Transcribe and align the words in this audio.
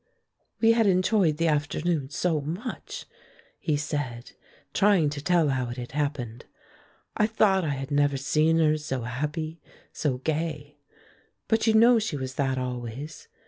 "We 0.59 0.71
had 0.71 0.87
enjoyed 0.87 1.37
the 1.37 1.47
afternoon 1.47 2.09
so 2.09 2.41
much," 2.41 3.05
he 3.59 3.77
said, 3.77 4.31
trying 4.73 5.11
to 5.11 5.21
tell 5.21 5.49
how 5.49 5.69
it 5.69 5.77
had 5.77 5.91
happened. 5.91 6.45
"I 7.15 7.27
thought 7.27 7.63
I 7.63 7.75
had 7.75 7.91
never 7.91 8.17
seen 8.17 8.57
her 8.57 8.77
so 8.79 9.01
happy, 9.01 9.61
so 9.93 10.17
gay, 10.17 10.79
but 11.47 11.67
you 11.67 11.75
know 11.75 11.99
she 11.99 12.17
was 12.17 12.33
that 12.33 12.57
always. 12.57 13.27